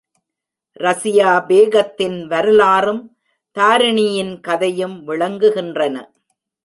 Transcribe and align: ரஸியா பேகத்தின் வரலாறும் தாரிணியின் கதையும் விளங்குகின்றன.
ரஸியா 0.79 1.31
பேகத்தின் 1.49 2.25
வரலாறும் 2.25 3.03
தாரிணியின் 3.57 4.39
கதையும் 4.39 5.07
விளங்குகின்றன. 5.07 5.95